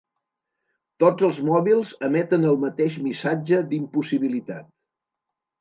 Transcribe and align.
Tots 1.03 1.27
els 1.27 1.41
mòbils 1.49 1.91
emeten 2.09 2.49
el 2.53 2.57
mateix 2.63 2.97
missatge 3.09 3.63
d'impossibilitat. 3.75 4.71